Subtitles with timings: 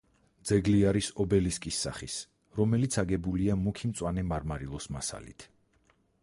[0.51, 2.15] ძეგლი არის ობელისკის სახის,
[2.61, 5.47] რომელიც აგებულია მუქი მწვანე მარმარილოს მასალით.